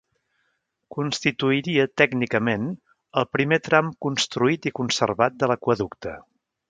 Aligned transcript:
Constituiria 0.95 1.85
tècnicament 2.03 2.65
el 3.23 3.29
primer 3.37 3.59
tram 3.67 3.93
construït 4.07 4.67
i 4.71 4.75
conservat 4.81 5.37
de 5.45 5.51
l'aqüeducte. 5.53 6.17